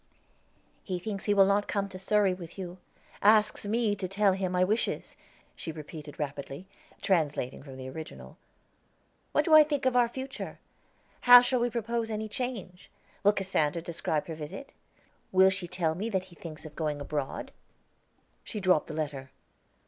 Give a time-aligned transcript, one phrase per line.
[0.83, 2.79] "He thinks he will not come to Surrey with you;
[3.21, 5.15] asks me to tell him my wishes,"
[5.55, 6.65] she repeated rapidly,
[7.03, 8.39] translating from the original.
[9.31, 10.57] "What do I think of our future?
[11.29, 12.89] How shall we propose any change?
[13.23, 14.73] Will Cassandra describe her visit?
[15.31, 17.51] Will she tell me that he thinks of going abroad?"
[18.43, 19.29] She dropped the letter.